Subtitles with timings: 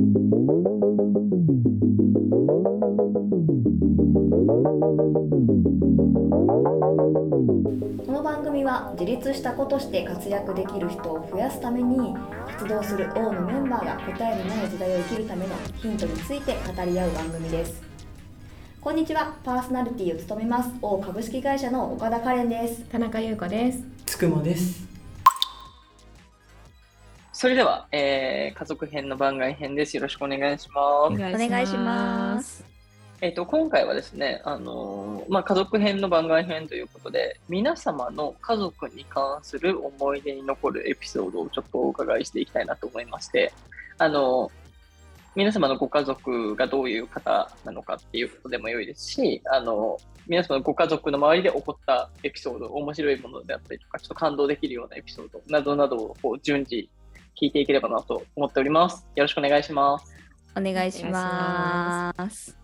[0.00, 0.04] こ
[8.10, 12.14] の番組は自立した子として活躍できる人を増やすために
[12.46, 17.82] 活動する王のメンバーが答えのない時代を生きるためのヒントについて語り合う番組です。
[18.80, 19.34] こんにちは。
[19.44, 22.86] パーソナリティを務めます王株式会社の岡田カレンです。
[22.90, 23.84] 田中優子です。
[24.06, 24.89] つくもです。
[27.40, 29.96] それでは、えー家族編の番外編です。
[29.96, 31.14] よろしくお願いします。
[31.14, 32.62] お願いします
[33.22, 43.54] えっ、と、今回はですね、あのーまあ、家族編の番外編ということで、皆様の家族に関する思い出に残るエピソードをちょっとお伺いしていきたいなと思いまして、
[43.96, 44.60] あのー
[45.34, 56.90] 皆様のご家族がどういう方なのかっていうことでも良いですし、あのー皆様のご家族の周りで起こったエピソード、面白いものであったりとか、ちょっと感動できるようなエピソードなどなどをこう順次
[57.40, 59.06] 聞いていければなと思っております。
[59.16, 60.14] よろしくお願いします。
[60.56, 62.58] お願いします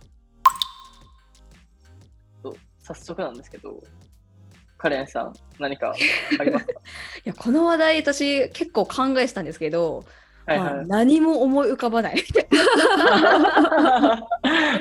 [2.43, 3.81] と早速なんですけど、
[4.77, 5.95] カレンさん、何か
[6.41, 6.73] ありますか？
[7.25, 10.05] いやこの話題私結構考えてたんですけど、
[10.47, 10.87] はいまあはい。
[10.87, 12.23] 何も思い浮かばない
[13.73, 14.21] あ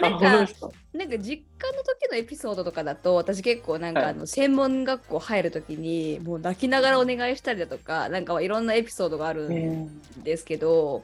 [0.02, 0.70] 本当ですか？
[0.96, 4.10] なんか実家の時のエピソードとかだと私結構なんかはい。
[4.10, 11.04] あの専門学校入る時にもう泣きながらお願いしたりだとかなんかいろんなエピソードがあるんですけど、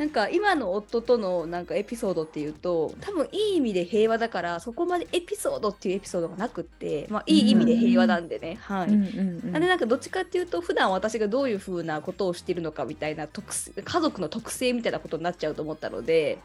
[0.00, 16.38] なんか今の夫とのなんかエピソードっていうと多分いい意味で平和だからそこまでエピソードっていうエピソードがなくって、まあ、いい意味で平和なんでね、はい、うんうんうんなんでなんかどっちかっていうと普段私がどういう風なことをしているのかみたいな特性家族の特性みたいなことになっちゃうと思ったので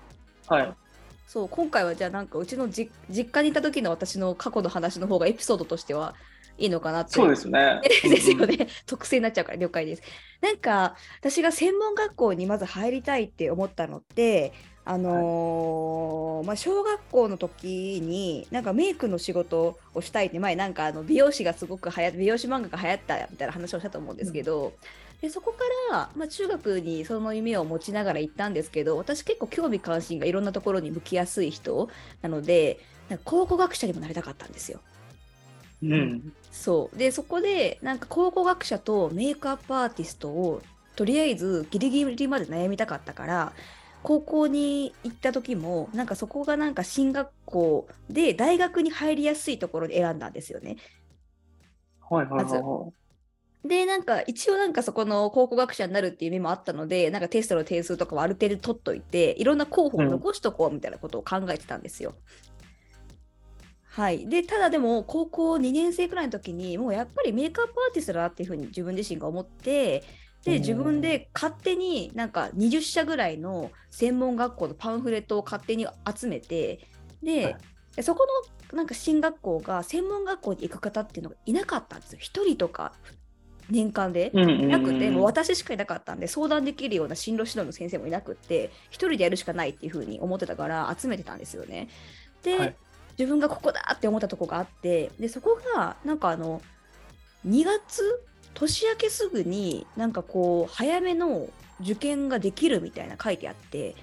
[0.48, 0.74] はい。
[1.26, 6.16] そう今回はじゃあなんかうちのじ実家にいた時の私の過去の話の方がエピソードとしては
[6.58, 7.82] いいのかなってそうですね。
[8.04, 8.68] ですよね。
[8.86, 10.04] 特性になっちゃうから了解です。
[10.42, 14.54] なんか私が専門学校にまず入りたいって思ったのって
[14.88, 24.74] あのーまあ、小学校の時になんかメイクの仕事をしたいって前なんかあの美容師がすごく流行美容師漫画が流行ったみたいな話をしたと思うんですけど、
[25.22, 31.90] でそこから、まあ、中学にその夢を持ちながら行ったんですけど私結構興味関心がいろんなところに向きやすい人
[32.22, 34.84] なのでなんか考古学者にもなりたかったんですよ。
[35.82, 36.34] うん。
[36.52, 43.56] そうでそこでなんか考古学者とメイクアップアーティストをとりあえずギリギリまで悩みたかったから
[44.02, 50.78] 高校に行った時もなんかそこがなんか進学校で大学に入りやすいところで選んだんですよね。
[52.10, 52.94] はいはいはいまずは
[53.66, 62.14] でなんか一応なんかそこの考古学者になるっていう夢もあったのでなんかテストの点数とかはある程度取っといていろんな候補を残しとこうみたいなことを考えてたんですよ。
[63.88, 70.04] はい、でただでも高校2年生くらいの時にもうやっぱりメイクアップアーティストだなっていうふうに自分自身が思って
[70.44, 70.60] でうん。
[70.60, 76.82] 自分で勝手になんか20社ぐらいの専門学校のパンフレットを勝手に集めて
[77.24, 77.58] で、はい。
[77.96, 78.28] でそこ
[78.72, 82.20] のなんか進学校が専門学校に行く方っていうのがいなかったんですよ。
[82.20, 82.94] 1人とか
[83.70, 84.32] 年間で。
[84.34, 84.68] い。
[84.68, 91.88] なくて、もう私しかいなかったんで、相談できるような進路指導の先生もいなくって、一人でやるしかないっていう風に思ってたから集めてたんですよね。
[92.44, 92.76] で、はい
[93.18, 96.62] 自分がここだって思ったとこがあって、で、そこが、なんかあの、
[97.48, 98.24] 2月、
[98.54, 101.48] 年明けすぐになんかこう、早めの
[101.82, 103.96] 受験ができるみたいな書いてあって、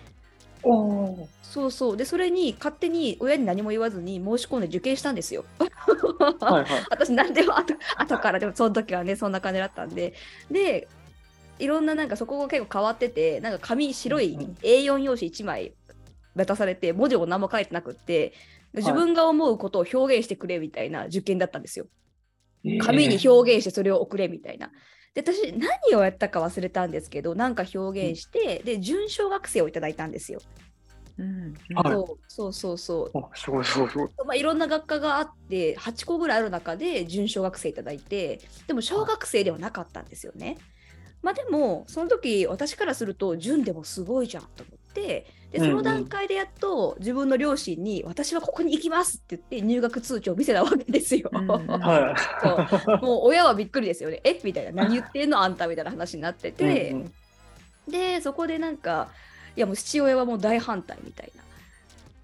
[1.43, 1.97] そうそう。
[1.97, 5.45] で、それに勝手に親に何も言わずに申し込んで受験したんですよ。
[5.59, 6.85] はいはい。
[6.91, 10.15] 私何でも後後からでもその時はねそんな感じだったんで
[10.51, 10.89] で
[11.59, 15.75] いろんななんかそこが結構変わっててなんか紙白いうんうん A4 用紙1枚
[16.35, 18.33] 渡されて文字も何も書いてなくって
[18.75, 21.87] 自分が思うことを表現してくれみたいな受験だったんですよ。
[22.81, 24.71] 紙に表現してそれを送れみたいな。
[25.15, 30.41] で私何をやったか忘れたんですけどなんか表現して、で準小学生をいただいたんですよ。
[31.19, 34.09] うんはいそうそうそうそうおすごいすごいすごい。
[34.25, 40.57] まあ、いろんな学科があって8個ぐらいある中で準小学生いただいてでも小学生ではなかったんですよね。
[41.21, 51.31] まあでもその時私からすると準でもすごいじゃんと思ってでその段階でやっと自分の両親に私はここに行きますって言って入学通知を見せたわけですよ。
[51.33, 51.47] うんう。
[53.03, 54.21] もう親はびっくりですよね。
[54.25, 54.41] え？
[54.43, 55.43] みたいな何言ってんの？
[55.43, 57.13] あんたみたいな話になってて、うんうん
[57.89, 59.09] でそこでなんか
[59.57, 61.43] いやもう父親はもう大反対みたいな。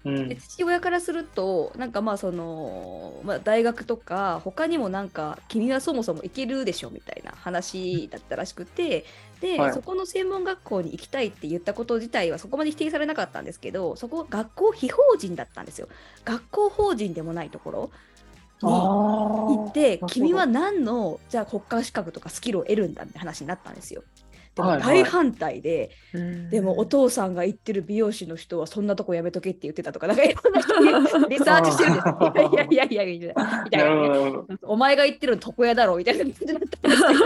[0.05, 0.29] うん。
[0.29, 9.05] で父親からするとなんかまあその、まあ、大学とか他にもなんか君はそもそも行けるでしょみたいな話だったらしくて
[9.41, 9.73] で、はい。
[9.73, 15.87] そこの専門学校に行きたいって言ったこと自体はそこまで否定されなかったんですけどそこ学校非法人だったんですよ。
[16.25, 17.91] 学校法人でもないところ
[18.61, 24.03] に行って君は何のじゃあ国家資格とかスキルを得るんだって話になったんですよ。
[24.59, 32.33] でもはいはい大反対で、うんでもお父さんが言ってる美容師の人はそんなとこやめとけって言ってたとか、なんかいろんな人に リサーチしてるんですよ。
[32.51, 33.33] いやいやいやいや
[33.63, 34.43] みたいな。
[34.63, 37.19] お前が言ってるの床屋だろみたいな感じだったんですけど。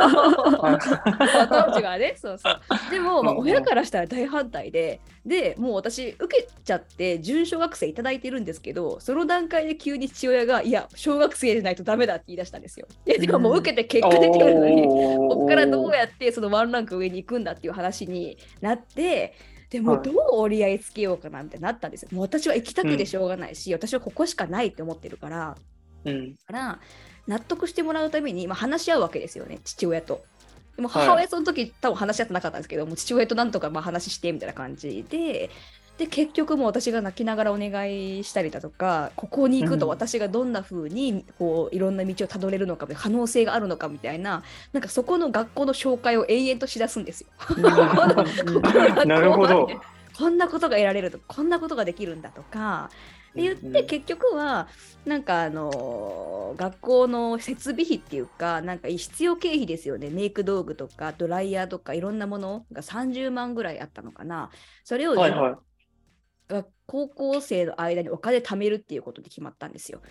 [0.57, 0.79] は
[1.67, 2.59] 当時はね、そうそう。
[2.91, 12.87] でも、まあ、親からしたら大反対で、でもう私、受けちゃって、準小学生いただいてるんですけど、その段階で急に父親が、いや、小学生じゃないとダメだって言い出したんですよ。
[13.05, 19.33] いや、でももう受けて結果出てるのに、ここからどうやってそのワンランク上に行くんだっていう話になって、
[19.69, 22.09] でもはいどう折り合いつけようかなみたいになったんですよ。
[22.11, 25.55] もう私は行きたくてしょうがないし、私はここしかないって思ってるから、
[26.05, 26.35] うん。
[26.45, 26.79] から
[27.27, 30.23] 納得してもらうために、まあ、話し合うわけですよね父親と。
[30.75, 35.49] でもはい母親その時、多分話し合ってなかったんですけども父親となんとかまあ話してみたいな感じで
[35.97, 47.27] で結局もう私が泣きながらお願いしたりだとかここに行くとうん私がどんな風にこういろんな道をたどれるのか可能性があるのかみたいななんかそこの学校の紹介を延々としだすんですよ。
[49.05, 49.69] なるほど。
[50.17, 52.91] こんなことが得られるとこんなことができるんだとか
[53.31, 54.67] って言って、うん結局は
[55.05, 64.51] なんかあのー学校の設備費っていうかなんか必要経費ですよねメイク道具とかドライヤーとかいろんなものが30万ぐらいあったのかな
[64.83, 65.72] それを、はいはい。
[66.85, 70.01] 高校生の間にお金貯めるっていうことで決まったんですよ。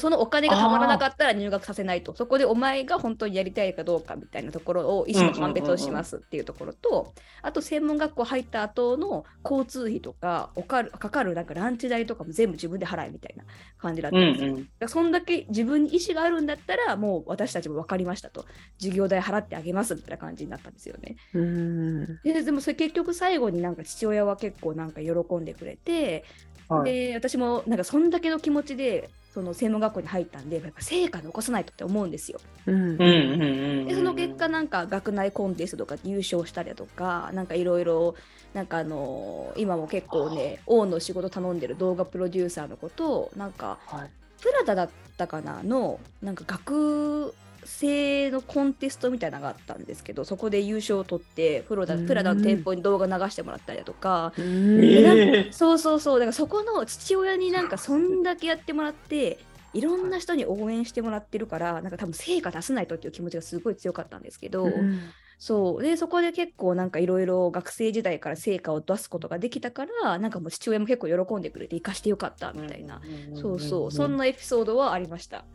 [0.00, 7.12] そのお金がたまらなかったら入学させないと、そこでお前が本当にやりたいかどうかみたいなところを意思の判別をしますっていうところと、
[7.42, 13.44] あと専門学校入った後の交通費とかおかるかかるなんかランチ代とかも全部自分で払えみたいな
[13.78, 14.54] 感じだったうんんですよ。
[14.54, 14.62] うん。
[14.62, 18.46] だからそんだけ自分に意思があるんだったら、もう私たちも分かりましたと、
[18.78, 21.16] 授業代払ってあげますみたいな感じになったんですよね。
[21.34, 26.24] うんででもそれ結局最後になんか父親は結構なんか喜んでくれて、
[26.68, 32.38] はいで私もなんかそんだけの気持ちでその専門学校に入ったんでやっぱ成果残さないとって思うんですよ。
[32.66, 32.98] うん。
[32.98, 38.14] でその結果なんか学内コンテストとか優勝したりだとかなんかいろいろ
[38.52, 44.10] なんかあの今も結構ね王の仕事頼んでる動画プロデューサーのことをなんかはい
[44.42, 47.32] プラダだったかなのなんか学
[47.64, 52.06] 生のコンテストみたいなのがあったんですけどそこで優勝を取ってプロダうん。
[52.06, 54.32] プラダの店舗に動画流してもらったりだとか、
[55.52, 59.38] そうそうそうだからそこの父親になんかそんだけやってもらって
[59.72, 65.14] いろんな人に応援してもらってるからなんか多分成果出さないとっていう気持ちがすごい強かったんですけど、うん。
[65.38, 65.82] そう。
[65.82, 73.00] でそこで結構なんかいろいろ学生時代から成果を出すことができたからなんかもう父親も結構喜んでくれて生かしてよかったみたいな、
[73.32, 73.90] そうそう。
[73.90, 75.48] そんなエピソードはありました。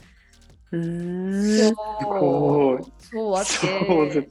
[0.71, 4.29] うんそうそうあっそうて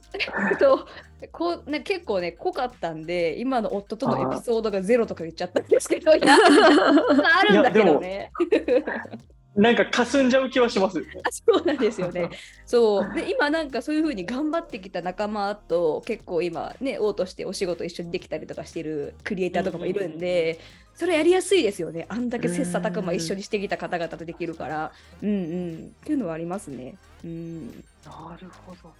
[0.59, 0.85] そう
[1.31, 8.31] こうね、結構ね濃かったんで今の夫とのエピソードがゼロとか言っちゃったんですけどいやあるんだけどね。
[9.57, 12.29] なんか霞んじゃう気はしますそうなんですよね。
[12.65, 20.59] そうで今なんかそういう風に頑張ってきた仲間と結構今ね王としてお仕事一緒にできたりとかしてるクリエイターとかもいるんで、
[20.95, 22.05] それやりやすいですよね。
[22.09, 24.91] あんだけ切磋琢磨一緒にしてきた方々とできるから、
[25.23, 26.95] うんうんっていうのはありますね。
[27.23, 27.67] うん。
[28.05, 28.93] なるほど。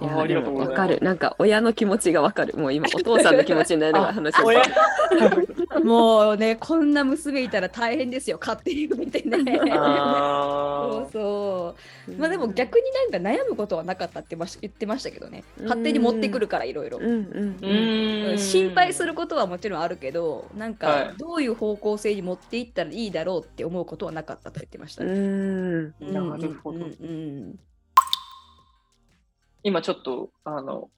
[0.00, 0.80] いやあありがとうございます。
[0.80, 0.98] わかる。
[1.00, 2.56] なんか親の気持ちがわかる。
[2.56, 4.34] もう今お父さんの気持ちになりながら話
[5.84, 9.58] もうねこんな娘いたら大変ですよ勝手に見てね。
[9.58, 11.74] そうあそ
[12.08, 12.12] う。
[12.12, 15.44] まあでも逆になんか悩むことはなかったって言ってましたけどね。
[15.62, 17.00] 勝手に持ってくるからいろいろ
[18.36, 25.12] 心配することはもちろんあるけどなんはいかどういう方向性に持っていったらいいだろうって思うことはなかったと言ってましたうね。
[26.00, 27.58] なるほどうんうん
[29.66, 30.90] 今ちょっと、あの、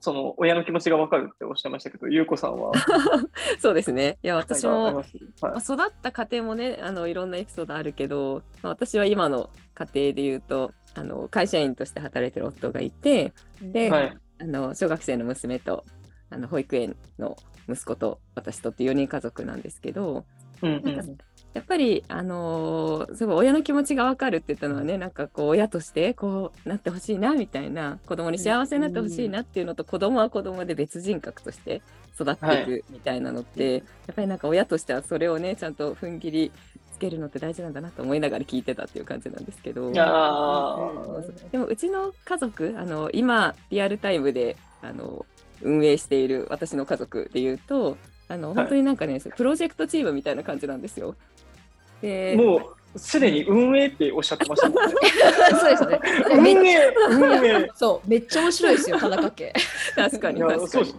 [0.00, 2.72] その親の気持ちがわかるっておっしゃいましたけど、ゆうこさんは？
[3.58, 4.18] そうですね。
[4.22, 5.06] いや私もはい
[5.40, 14.18] まあ、育った家庭もねあのいろんなエピソードあるけど、まあ、私は今の家庭で言うとあの会社員として働いてる夫がいてうんではい。
[14.40, 15.84] あの小学生の娘と
[16.30, 17.36] あの保育園の
[17.68, 20.24] 息子と私とって4人家族なんですけど
[20.62, 21.18] うんうん
[21.54, 31.82] やっぱり、あのーすごい親の気持ちが分かるって言ったのはねなんかこう親としてこうなってほしいなみたいな子供に幸せになってほしいなっていうのと、子供は子供で別人格として
[32.14, 33.80] 育っていくみたいなのって、や
[34.12, 36.52] っぱりなんか親としてはそれをねちゃんと踏ん切り
[36.92, 39.90] つけるのって大事なんだなと思いながら聞いてたっていう感じなんですけど。
[41.50, 45.26] でもうちの家族あの今リアルタイムであの
[45.60, 48.56] 運営している私の家族でいうとあのはい。
[48.56, 51.14] 本当になんかね、プロジェクトチームみたいな感じなんですよ。
[52.02, 52.56] でも
[52.94, 54.92] うすでに運営っておっしゃってましたもんね。
[55.58, 56.00] そうですよね。
[56.42, 59.52] め運営運営そうめっちゃ面白いですよ田中家。
[59.94, 60.94] 確かに確かに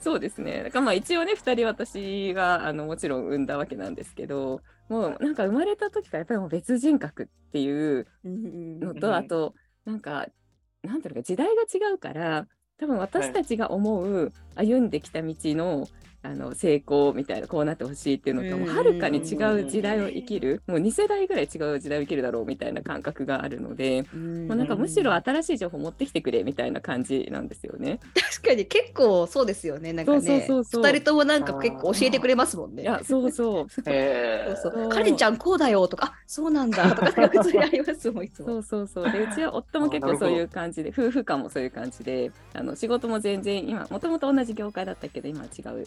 [0.00, 0.62] そうですね。
[0.64, 9.54] だからまあ一応ね2人私があのもちろん産んだわけなんですけどもうなんか生まれた時からやっぱりもう別人格っていうのうんとあと
[9.84, 10.26] なんか
[10.82, 12.46] なんていうのか時代が違うから
[12.78, 14.32] 多分私たちが思う
[14.64, 15.88] 歩んできた道の
[16.22, 28.00] あの成功みたいなこうなってほしいっていうのともうんはるかに違う時代を生きるもう2世代ぐらい違う時代を生きるだろうみたいな感覚があるので、もうなんかむしろ新しい情報持ってきてくれみたいな感じなんですよね。
[28.14, 29.94] 確かに結構そうですよね。
[29.94, 30.82] なんかね、そうそうそうそう。
[30.82, 32.82] 二人ともなんか結構教えてくれますもんね。
[32.82, 34.72] いやそうそうえそう。
[34.74, 34.88] そうそう。
[34.90, 36.94] カレンちゃんこうだよとか、あそうなんだ。
[36.94, 38.46] とか普通にありますもん、いつも。
[38.46, 39.10] そうそうそう。
[39.10, 45.86] でうちは夫も結構そういう感じで夫婦間もそういう感じであの仕事も全然今もともと同じ業界だったけど今は違う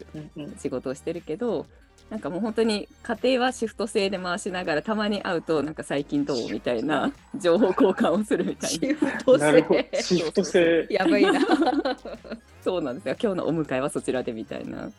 [0.58, 1.66] 仕事をしてるけど
[2.10, 9.90] なんかもう本当に家庭はシフト制で回しながらたまに会うとなんか最近どうみたいな情報交換をするみたいなシフト制。
[10.02, 10.88] シフト制。
[10.92, 11.40] やばいな。
[12.64, 14.92] そうなんですよ今日のお迎えはそちらでみたいな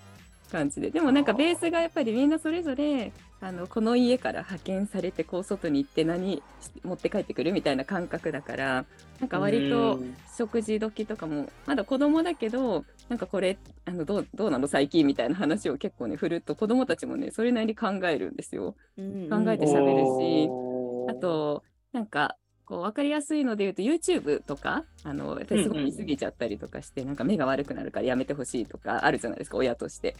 [0.50, 0.90] 感じで。
[0.90, 6.42] でもなんかベースがやっぱりみんなそれぞれあのこの家から派遣されてこう外に行って何
[6.82, 8.84] 持って帰ってくるみたいな感覚だから
[9.20, 10.16] なんか割とうん。
[10.36, 14.66] 食事時とかもまだ子供だけどなんかこれあのどうどうなの？
[14.66, 18.74] 最近みたいな話を結構ね振ると子供たちもねそれなりに考えるんですよ。
[18.96, 21.10] 考えて喋るしおー。
[21.12, 22.36] あとなんか
[22.66, 30.16] こう分かりやすいので言うと YouTube とかあのやっぱりすごい見過ぎちゃったりとかして、なんか目が悪くなるからやめてほしいとかあるじゃないですか親として。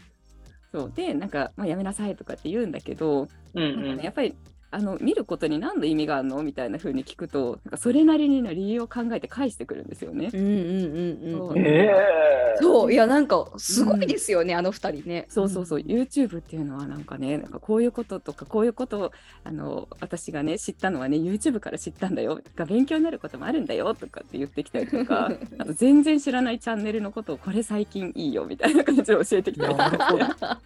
[0.71, 0.91] そう。
[0.95, 3.97] でなんか、まあ、やめなさいとかって言うんだけど、うんうん。
[3.97, 4.35] ね、やっぱり
[4.71, 6.43] あの見ることに何の意味があるの？
[6.43, 10.29] みたいな風に聞くとなんかそれなりにの理由を考えて返してくるんですよね。
[10.33, 11.37] うんうんうんうん。
[11.37, 11.59] そう。
[11.59, 15.25] ええそう、いや、なんかすごいですよね、あの二人ね。
[15.29, 19.11] そうそうそう、YouTube っていうのはなんかね、なんかこういうこととか、こういうことを
[19.43, 30.61] あの私がね、知ったのはね、YouTube から知ったんだよとか、勉強になることもあるんだよとかって言ってきたりとか、 あと全然知らないチャンネルのことを、これ最近いいよみたいな感じで教えてきたりとか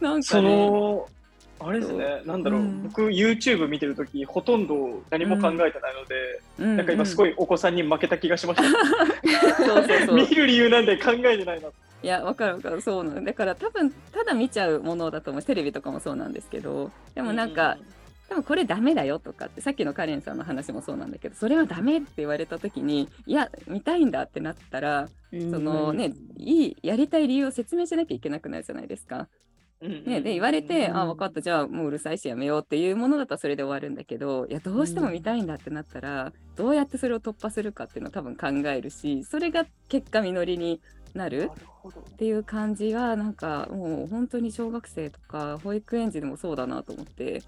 [0.00, 1.08] なんかそね、の、
[1.58, 8.64] あれですね、なんだろう、うん僕 YouTube 見てるとき、ほとんど何も考えてないので、ななんか今すい、ごいお子さんに負けた気がしました。
[9.64, 11.68] そうそうそう見る理由なんで考えてないな。
[12.02, 13.24] いや、わかるわかる、そうなの。
[13.24, 15.42] だから多分、ただ見ちゃうものだと思う。
[15.42, 17.78] テレビとかもそうなんですけど、でもなんか、
[18.28, 29.28] でもこれダメだよとかってさっきのカレンさんの話もそうなんだけどそれはダメって言われた時にいや見たいんだってなったらそのねいいやりたい理由を説明しなきゃいけなくなるじゃないですか。
[29.80, 40.80] ね、で言われて、うんあ分かったじゃあもううるさいしやめようっていうものだったらそれで終わるんだけどいやどうしても見たいんだってなったら、どうやってそれを突破するかっていうのを多分考えるしそれが結果実りに
[41.14, 41.50] なる。
[41.86, 47.42] っていう感じはなんかもう本当に小学生とか保育園児でもそうだなと思って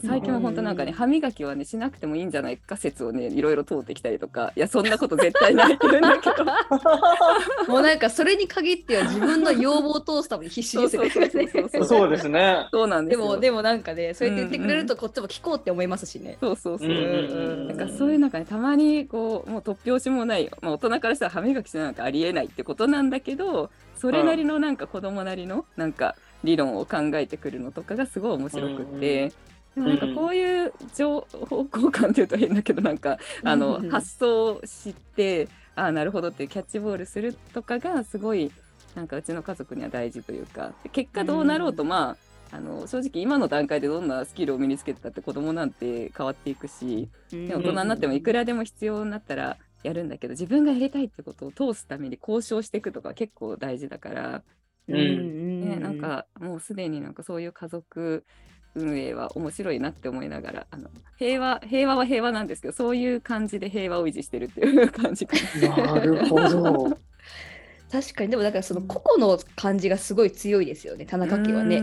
[0.00, 0.96] 最近は本当なんかねうん。
[0.96, 6.44] 歯磨きはねしなくてもいいんじゃないか説をねいろいろ通ってきたりとかいやそんなこと絶対ないって言うんだけど。
[7.72, 11.10] もうなんかそれに限っては自分の要望を通すために必死ですよね。
[11.10, 12.68] そうそうそうそうそうそうですね。
[12.70, 13.20] そうなんでよ。
[13.20, 16.36] ですもでもなんかねそうやって言ってくれるとこっちも聞こうって思いますしね。
[16.40, 16.92] そうそうそう、う。
[16.92, 29.32] んうんうんなんかそういうなんかねたまにこうもう突拍子もない、まあ、大人からしたら歯磨きしなんかありえないってことなんだけどそれなりのなんか子供なりのなんか理論を考えてくるのとかがすごい面白くって。
[29.76, 33.90] でもなんかこういう情報交換っていうと変だけどなんかあのうん。
[33.90, 38.50] 発想を知ってああなるほどってキャッチボールするとかがすごい
[38.94, 42.16] なんかうちの家族には大事というかで結果どうなろうとま
[42.50, 54.42] ああの正直今の段階でどんなスキルを身につけてたって子供なんて変わっていくし、ね、大人になってもいくらでも必要になったらやるんだけど自分がやりたいってことを通すために交渉していくとか結構大事だから、
[54.88, 54.96] うん。
[54.96, 55.60] うん。
[55.60, 58.24] ね、なんかもうすでになんかそういう家族
[58.76, 65.94] 運営は面白いなって思いながらあの平和平和は平和なんですけどそういう感じで平和を維持してるっていう感じかな。
[65.94, 66.98] なるほど。
[67.90, 71.80] 確かにでもだからその個々の感じがすごい強いですよね田中家はね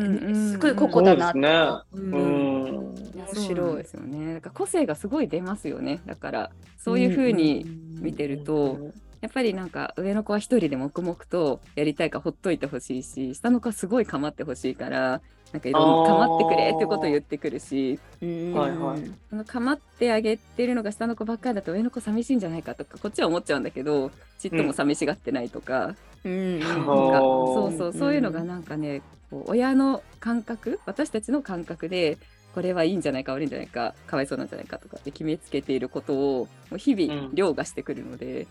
[0.52, 2.94] すごい個々だなってそうんん。
[3.16, 4.34] 面白いですよね。
[4.36, 6.02] だから個性がすごい出ますよね。
[6.06, 7.66] だからそういう風に
[8.00, 8.92] 見てると、
[9.24, 15.22] やっぱりなんか上の子は一人で黙々とやりたいからほっといてほしいし下の子はすごい構ってほしいから
[15.54, 18.54] なんかいろんな構ってくれってことを言ってくるしうん。
[18.54, 19.02] はいはい。
[19.30, 26.60] その構ってあげてるのが下の子ばっかりだと上の子寂しいんじゃないかとかこっちは思っちゃうんだけどちっとも寂しがってないとか,、うん。
[26.60, 27.22] なんか
[27.56, 29.02] そうそうそういうのがなんかね
[29.32, 32.18] こう親の感覚私たちの感覚で
[32.54, 37.36] これはいいんじゃないか悪いんじゃないかかわいそうなんじゃないかとかって決めつけていることをもう日々うん。
[37.36, 38.48] 凌駕してくるので、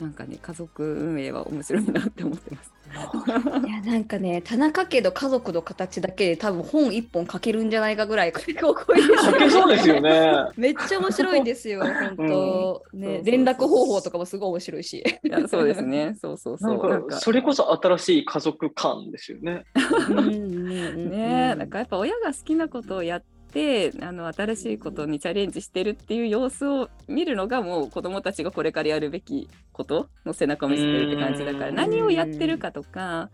[0.00, 2.72] なんかね家族運営は面白いなって思ってます。
[3.66, 8.40] いやなんかね田中家の家族の形だけで多分本一本書けるんじゃないかぐらいこ
[8.70, 10.32] うこういう書けそうですよね。
[10.56, 16.88] めっちゃ面白いんですよ本当、そうそうそうね連絡方法とかもすごい面白いしいやそうですねそうそうなそう。
[16.88, 19.64] なんんか、それこそ新しい家族感ですよね。
[20.08, 31.74] うんうんねえなんかやっぱ親が好きなことをやっってあの新しいことにチャレンジしてるっていう様子を見るのがもう子どもたちがこれからやるべきことの背中を見せてるって感じだからうん。
[31.74, 33.28] 何をやってるかとか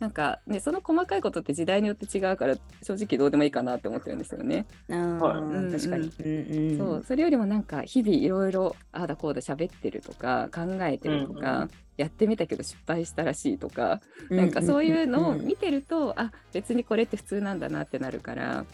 [0.00, 4.66] なんかねその細かいことって時代によって違うから正直どうでもいいかなって思ってるんですよね。
[4.88, 5.72] あーはい。
[5.72, 6.10] 確かに。
[6.18, 6.78] うんうん。
[6.78, 11.70] そうそれよりもなんか日々いろいろああだこうだ喋ってるとか考えてるとか、うんうん。
[11.98, 14.00] やってみたけど失敗したらしいとか、
[14.30, 18.64] なんかそういうのを見てると、あ別にこれって普通なんだなってなるから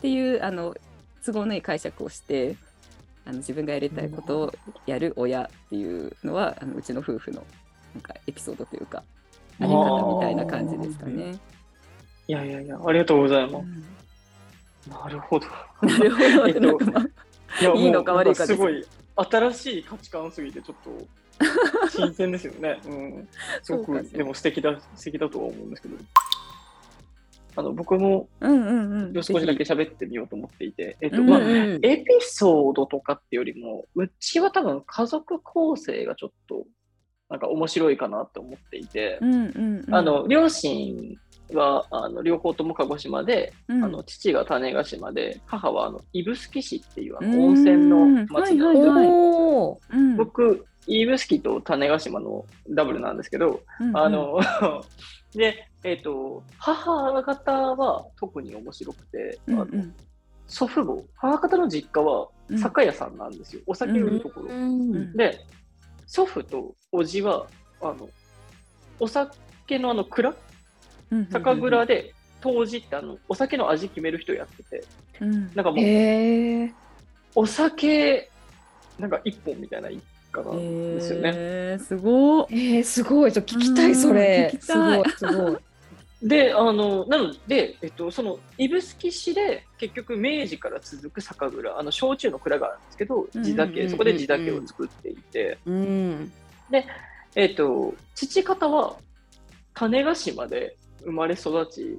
[0.00, 0.74] っていうあの
[1.26, 2.56] 都合のいい解釈をして
[3.26, 4.54] あの自分がやりたいことを
[4.86, 7.44] やる親っていうのはあのうちの夫婦の
[7.94, 9.02] なんかエピソードというか
[9.60, 11.38] あり方みたいな感じですかね。
[12.28, 13.84] いやいやいや、ありがとうございまうん
[14.82, 14.88] す。
[14.88, 15.46] なるほど。
[15.82, 16.60] なるほど、えっと
[17.60, 21.06] いやいいのか悪いかすごい新しい価値観すぎてちょっと
[21.90, 22.80] 新鮮ですよね。
[22.86, 23.28] うん、
[23.62, 25.96] すごくでも素敵だ素敵だとは思うんですけど。
[27.56, 29.22] あの僕もうんうんうん。
[29.22, 31.80] 少しだけ喋ってみようと思っていて、えっとうんまあ、うん。
[31.82, 36.66] エピソードとかってよりも、うちは多分家族構成がちょっと
[37.28, 41.16] なんか面白いかなと思っていて、うんうんうん、あの両親
[41.52, 43.84] はあの両方とも鹿児島で、うん。
[43.84, 47.32] あの父が種子島で、母はあの指宿市っていうあうん。
[47.32, 49.06] の温泉の町なはいはいはい。
[49.08, 49.78] おー。
[49.92, 50.16] うん。
[50.16, 53.96] 僕、指宿と種子島のダブルなんですけど、うんうん。
[53.96, 54.40] あの
[55.34, 59.74] で、えっ、と、母方は特に面白くて、あのうん。
[59.74, 59.94] うん
[60.52, 62.58] 祖父母、母方の実家はうん。
[62.58, 63.62] 酒屋さんなんですよ。
[63.66, 64.48] お酒売るところ。
[64.48, 65.46] うんで、
[66.08, 67.46] 祖父と叔父は、
[67.80, 68.08] あの、
[68.98, 70.34] お酒のあの蔵、
[71.12, 74.84] うん酒蔵で、当時ってあの、お酒の味決める人やってて、
[75.20, 75.54] うん。
[75.54, 76.74] なんかもう。
[77.36, 78.28] お酒、
[78.98, 81.32] なんか一本みたいな一家なんですよね。
[81.34, 83.32] えー、すごっえー、すごい。
[83.32, 84.50] ちょっと聞きたい、それ。
[84.52, 85.58] うん聞きたいすごい、すごい。
[86.22, 96.32] で、あの、なので、えっと、その、指宿市で、結局、明治から続く酒蔵、あの、焼酎の蔵があるんですけど、地酒、そこで地酒を作っていて、うん。
[97.34, 98.96] えっと、父方は、
[99.72, 101.98] 種子島で生まれ育ち、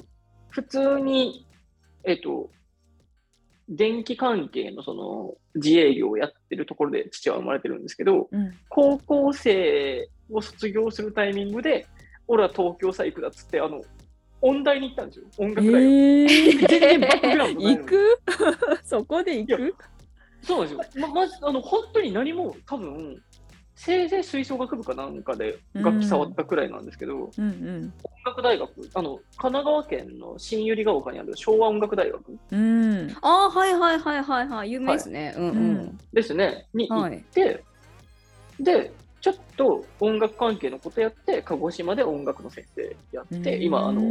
[0.50, 1.48] 普通に、
[2.04, 2.48] えっと、
[3.72, 8.52] 電気関係のその自営業をやってるところで父は生まれてるんですけど、うん。
[8.70, 11.88] 高校生を卒業するタイミングで、
[12.28, 13.82] 俺は東京さ行くだっつって、あの、
[14.42, 15.82] 音大に行ったんですよ、音え楽大学。
[15.84, 17.78] ー、 全然バックグラウンドないのに。
[17.78, 18.20] 行く？
[18.84, 19.76] そこで行く？
[20.42, 21.08] そうなんですよ。
[21.08, 23.22] ま、まず、あの、本当に何も多分、
[23.84, 34.72] せいぜい吹奏楽部かなんかで楽器触ったくらいなんですけど、うんうん音楽大学、あの、神奈川県の新百合ヶ丘にある昭和音楽大学うんあーはいはいはいはいはい。
[34.72, 35.34] 有名ですね。
[35.36, 36.00] うんうん。
[36.14, 37.64] ですね、に行って、
[38.60, 44.02] で、ちょっと音楽関係のことやって、鹿児島で音楽の先生やって、うん今、あの、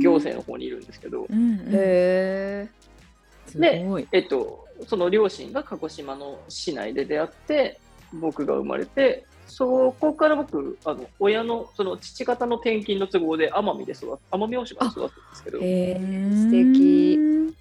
[0.00, 2.68] 行政の方にいるんですけど、うんうんへえ。
[3.46, 4.08] すごい。
[4.10, 7.80] えっと、その両親が鹿児島の市内で出会って、
[8.12, 15.58] 僕が生まれて、そこから僕、あの親のその父方の転勤の都合で奄美で育っ奄美大島で育ったんですけど。
[15.58, 17.56] 素敵。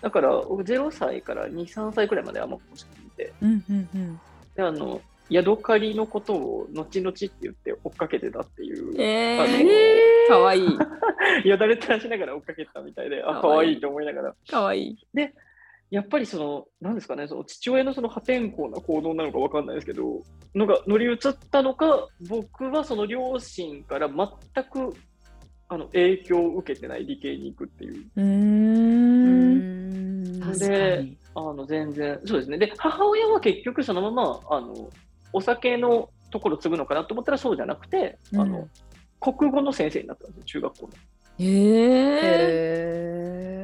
[0.00, 4.20] だから僕0歳から2、3歳くらいまで奄美大島にいて、うんうんうん
[4.54, 10.68] であのヤドカリのことを後々って言って追っかけてたっていう、えー、 かわいい。
[11.48, 14.34] よだれ垂らしながら追っかけてたみたいで、あ、かわいいかわいいと思いながら。
[14.48, 14.98] かわいい。
[15.90, 20.22] やっぱりその、なんですかね、その父親のその破天荒な行動なのかわかんないですけど、
[20.54, 21.18] のが乗り移っ
[21.50, 24.94] たのか、僕はその両親から全く
[25.68, 28.04] あの影響を受けてない理系に行くっていう。
[28.16, 28.22] うー。
[28.22, 31.16] うんん確かでに。
[31.36, 32.58] あの全然、そうですね。
[32.58, 34.88] で、母親は結局そのまま、あの、
[35.32, 38.68] お酒のところ継ぐのかなと思ったらそうじゃなくて、あうんの、
[39.20, 40.92] 国語の先生になったんですよ、中学校の。
[41.38, 41.48] えー、へ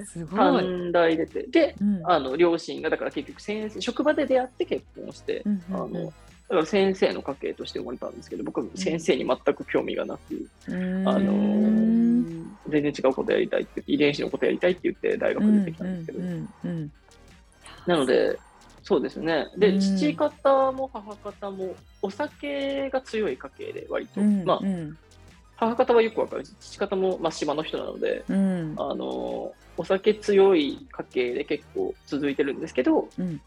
[0.01, 0.05] え。
[0.07, 0.39] すごい。
[0.39, 1.43] 短大出て。
[1.45, 2.01] で、うん。
[2.05, 6.11] あの、両親が、だから結局先生、職場で出会って結婚して、うんうんあの、だ
[6.49, 11.09] から先生の家系として生まれたんですけど、僕は先生に全く興味がなく、うん。
[11.09, 12.11] あのー
[12.69, 16.93] 全然違うことやりたいって遺伝子のことやりたいって言って大学出てきたんですけど、うんうんうん
[17.87, 18.39] なので、
[18.83, 19.49] そうですね。
[19.57, 19.81] で、うん。
[19.81, 24.97] 父方も母方もお酒が強い家系で割と、うんまあう、ん
[25.61, 26.45] 母方はよくわかる。
[26.47, 28.75] し、父方も、まあ、島の人なので、うん。
[28.79, 33.41] あの、お酒強い家系で結構続いてるんですけど、うん。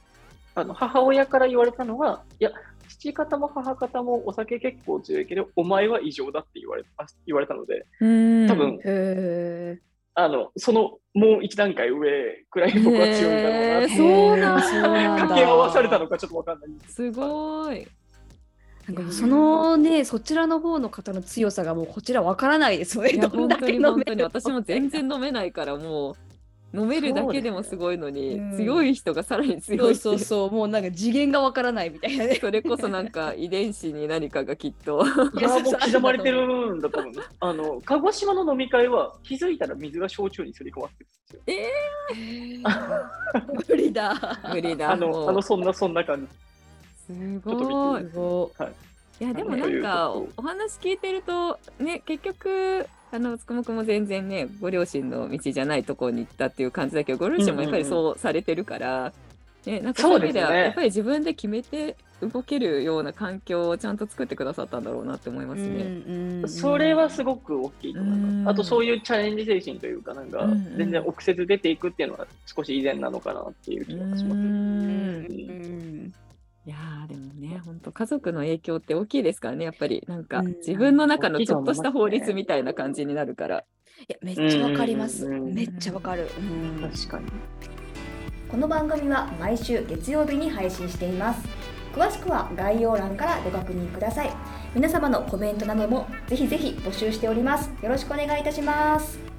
[0.56, 2.52] あの母親から言われたのは、いや、
[2.88, 8.08] 父方も母方もお酒結構強いけど、お前は異常だって言われあ言われたので、う
[8.46, 8.48] ん。
[8.48, 8.80] 多分。
[10.14, 13.90] あの、そのもう一段階上くらい僕は強いんだろうなって
[15.18, 17.88] 掛け合わされたのかちょっとわかんないすごい。
[18.88, 23.14] なんかそのね、そちらの方の方の強さがもうこちらわからないですよね。
[23.14, 24.20] どんだけ飲め本当に本当に。
[24.20, 26.16] る私も全然飲めないからもう
[26.76, 32.26] 飲めるだけでもすごいのに、うん強い人がさらに強そいそうそうもうなんか次元がわからないみたいな。
[32.26, 35.04] ねそれこそなんか遺伝子に何かがきっと。
[35.40, 37.14] いや、もう刻まれてるんだと思う。
[37.40, 41.64] あの、鹿児島の飲み会は気づいたら水が焼酎にすり込まってるんで
[42.14, 42.64] す
[43.44, 43.54] よ。
[43.70, 44.42] 無理だ。
[44.52, 46.28] 無理だあの、あのそんな、そんな感じ。
[47.08, 48.04] すごい。
[48.14, 48.52] ご
[49.22, 49.62] いやでもはい。
[49.62, 59.14] なんかお話聞いてるとね結局あのつくもくも全然ねご両親の道じゃないところに行ったっていう感じだけどご両親もやっぱりそうされてるから、
[59.66, 66.48] ね、なんかそういう意味ではやっぱり自分で決めて動けるような環境をちゃんと作ってくださったんだろうなって思いますね。
[66.48, 68.18] それはすごく大きいと思いう。
[68.18, 68.54] んます。
[68.54, 75.73] あとそういうチャレンジ精神というか、なんか全然臆せず出ていくっていうのは少し以前なのかなっていう気がします。
[77.44, 80.04] ね本当家族の影響って大きいですからねやっぱり。
[80.08, 80.48] なんかうん。
[80.58, 83.60] 自分の中のちょっとした法律みたいな感じになるから。
[83.60, 85.26] いやめっちゃわかります。
[85.26, 85.54] うん。
[85.54, 86.30] めっちゃわかる。
[86.38, 86.90] うん。
[86.90, 87.26] 確かに。
[88.50, 91.48] この番組は毎週月曜日に配信しています。
[91.94, 94.32] 詳しくは概要欄からご確認ください。
[94.74, 97.72] 皆様のコメントなどもぜひぜひ募集しております。
[97.84, 99.33] よろしくお願いいたします